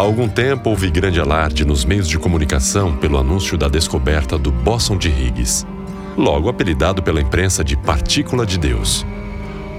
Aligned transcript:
algum 0.00 0.28
tempo 0.28 0.70
houve 0.70 0.90
grande 0.90 1.20
alarde 1.20 1.64
nos 1.64 1.84
meios 1.84 2.08
de 2.08 2.18
comunicação 2.18 2.96
pelo 2.96 3.16
anúncio 3.16 3.56
da 3.56 3.68
descoberta 3.68 4.36
do 4.36 4.50
bóson 4.50 4.96
de 4.96 5.08
Higgs, 5.08 5.64
logo 6.16 6.48
apelidado 6.48 7.00
pela 7.00 7.20
imprensa 7.20 7.62
de 7.62 7.76
partícula 7.76 8.44
de 8.44 8.58
Deus. 8.58 9.06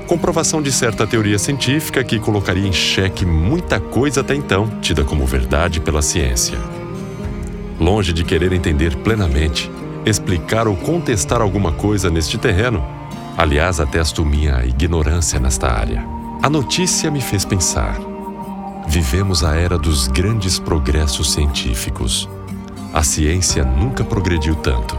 Comprovação 0.07 0.62
de 0.62 0.71
certa 0.71 1.06
teoria 1.06 1.38
científica 1.38 2.02
que 2.02 2.18
colocaria 2.18 2.66
em 2.66 2.71
xeque 2.71 3.25
muita 3.25 3.78
coisa 3.80 4.21
até 4.21 4.34
então 4.34 4.70
tida 4.82 5.04
como 5.04 5.25
verdade 5.25 5.82
pela 5.82 6.02
ciência. 6.02 6.57
Longe 7.78 8.14
de 8.14 8.24
querer 8.24 8.54
entender 8.54 8.96
plenamente, 8.97 9.70
explicar 10.06 10.66
ou 10.66 10.78
contestar 10.78 11.42
alguma 11.42 11.74
coisa 11.74 12.10
neste 12.10 12.38
terreno, 12.38 12.82
aliás, 13.38 13.82
atesto 13.82 14.24
minha 14.24 14.64
ignorância 14.64 15.42
nesta 15.42 15.68
área. 15.68 16.06
A 16.42 16.50
notícia 16.50 17.11
me 17.11 17.20
fez 17.20 17.43
pensar. 17.43 18.14
Vivemos 18.88 19.44
a 19.44 19.56
era 19.56 19.78
dos 19.78 20.07
grandes 20.07 20.60
progressos 20.60 21.34
científicos. 21.34 22.30
A 22.93 23.04
ciência 23.04 23.66
nunca 23.66 24.04
progrediu 24.04 24.56
tanto. 24.56 24.96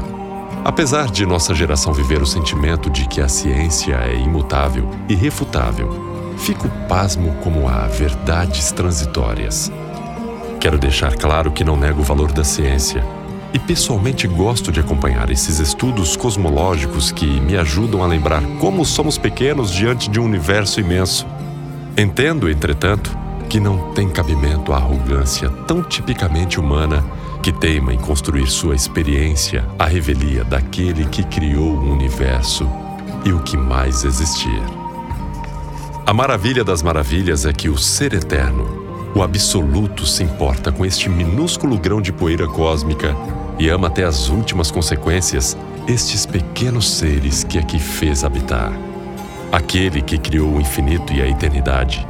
Apesar 0.64 1.10
de 1.10 1.24
nossa 1.24 1.54
geração 1.54 1.92
viver 1.92 2.20
o 2.20 2.26
sentimento 2.26 2.90
de 2.90 3.06
que 3.06 3.20
a 3.20 3.28
ciência 3.28 3.94
é 3.94 4.16
imutável, 4.16 4.90
irrefutável, 5.08 6.34
fico 6.36 6.68
pasmo 6.88 7.34
como 7.42 7.68
há 7.68 7.86
verdades 7.86 8.72
transitórias. 8.72 9.70
Quero 10.60 10.78
deixar 10.78 11.14
claro 11.14 11.52
que 11.52 11.64
não 11.64 11.76
nego 11.76 12.00
o 12.00 12.04
valor 12.04 12.32
da 12.32 12.42
ciência 12.42 13.04
e 13.54 13.58
pessoalmente 13.58 14.26
gosto 14.26 14.72
de 14.72 14.80
acompanhar 14.80 15.30
esses 15.30 15.60
estudos 15.60 16.16
cosmológicos 16.16 17.12
que 17.12 17.26
me 17.40 17.56
ajudam 17.56 18.02
a 18.02 18.06
lembrar 18.06 18.42
como 18.58 18.84
somos 18.84 19.16
pequenos 19.16 19.70
diante 19.70 20.10
de 20.10 20.18
um 20.20 20.24
universo 20.24 20.80
imenso. 20.80 21.26
Entendo, 21.96 22.50
entretanto, 22.50 23.16
que 23.48 23.60
não 23.60 23.92
tem 23.92 24.08
cabimento 24.08 24.72
a 24.72 24.76
arrogância 24.76 25.48
tão 25.66 25.82
tipicamente 25.82 26.58
humana 26.58 27.04
que 27.42 27.52
teima 27.52 27.94
em 27.94 27.98
construir 27.98 28.46
sua 28.48 28.74
experiência 28.74 29.64
à 29.78 29.86
revelia 29.86 30.44
daquele 30.44 31.04
que 31.06 31.22
criou 31.22 31.76
o 31.76 31.92
universo 31.92 32.68
e 33.24 33.32
o 33.32 33.40
que 33.40 33.56
mais 33.56 34.04
existir. 34.04 34.62
A 36.04 36.12
maravilha 36.12 36.64
das 36.64 36.82
maravilhas 36.82 37.46
é 37.46 37.52
que 37.52 37.68
o 37.68 37.78
ser 37.78 38.14
eterno, 38.14 38.84
o 39.14 39.22
absoluto, 39.22 40.06
se 40.06 40.22
importa 40.22 40.72
com 40.72 40.84
este 40.84 41.08
minúsculo 41.08 41.78
grão 41.78 42.00
de 42.00 42.12
poeira 42.12 42.46
cósmica 42.46 43.16
e 43.58 43.68
ama 43.68 43.86
até 43.86 44.04
as 44.04 44.28
últimas 44.28 44.70
consequências 44.70 45.56
estes 45.86 46.26
pequenos 46.26 46.90
seres 46.90 47.44
que 47.44 47.58
aqui 47.58 47.78
fez 47.78 48.24
habitar. 48.24 48.72
Aquele 49.52 50.02
que 50.02 50.18
criou 50.18 50.52
o 50.54 50.60
infinito 50.60 51.12
e 51.12 51.22
a 51.22 51.28
eternidade 51.28 52.06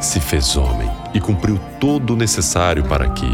se 0.00 0.18
fez 0.18 0.56
homem 0.56 0.90
e 1.12 1.20
cumpriu 1.20 1.60
todo 1.78 2.14
o 2.14 2.16
necessário 2.16 2.82
para 2.84 3.08
que, 3.10 3.28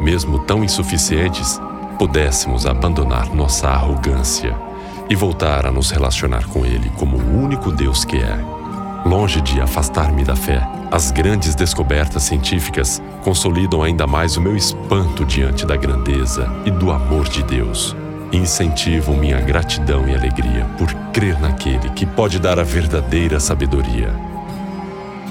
mesmo 0.00 0.38
tão 0.40 0.64
insuficientes, 0.64 1.60
pudéssemos 1.98 2.66
abandonar 2.66 3.34
nossa 3.34 3.68
arrogância 3.68 4.56
e 5.08 5.14
voltar 5.14 5.66
a 5.66 5.70
nos 5.70 5.90
relacionar 5.90 6.46
com 6.46 6.64
Ele 6.64 6.90
como 6.96 7.16
o 7.16 7.42
único 7.42 7.70
Deus 7.70 8.04
que 8.04 8.16
é. 8.16 8.38
Longe 9.04 9.40
de 9.40 9.60
afastar-me 9.60 10.24
da 10.24 10.34
fé, 10.34 10.66
as 10.90 11.10
grandes 11.10 11.54
descobertas 11.54 12.24
científicas 12.24 13.00
consolidam 13.22 13.82
ainda 13.82 14.06
mais 14.06 14.36
o 14.36 14.40
meu 14.40 14.56
espanto 14.56 15.24
diante 15.24 15.64
da 15.64 15.76
grandeza 15.76 16.50
e 16.64 16.70
do 16.70 16.90
amor 16.90 17.28
de 17.28 17.42
Deus. 17.42 17.96
Incentivam 18.32 19.16
minha 19.16 19.40
gratidão 19.40 20.08
e 20.08 20.14
alegria 20.14 20.64
por 20.76 20.92
crer 21.12 21.38
naquele 21.40 21.90
que 21.90 22.04
pode 22.04 22.40
dar 22.40 22.58
a 22.58 22.64
verdadeira 22.64 23.38
sabedoria. 23.38 24.35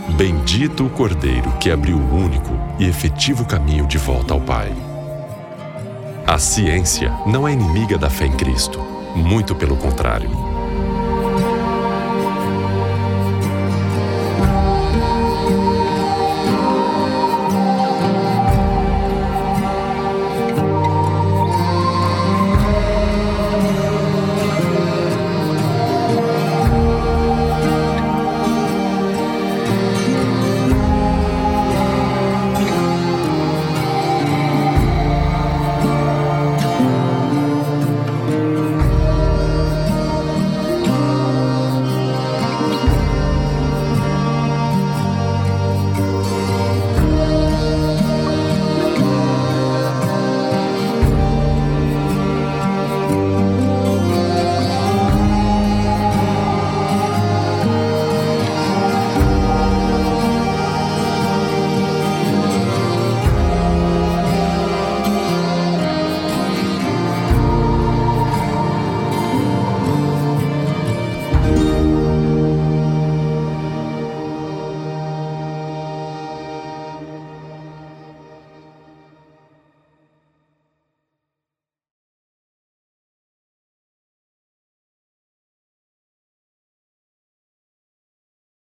Bendito 0.10 0.86
o 0.86 0.90
Cordeiro 0.90 1.52
que 1.60 1.72
abriu 1.72 1.98
o 1.98 2.16
único 2.16 2.52
e 2.80 2.86
efetivo 2.86 3.46
caminho 3.46 3.86
de 3.88 3.98
volta 3.98 4.34
ao 4.34 4.40
Pai. 4.40 4.72
A 6.26 6.38
ciência 6.38 7.12
não 7.26 7.48
é 7.48 7.54
inimiga 7.54 7.98
da 7.98 8.10
fé 8.10 8.26
em 8.26 8.32
Cristo, 8.32 8.80
muito 9.16 9.56
pelo 9.56 9.76
contrário 9.76 10.55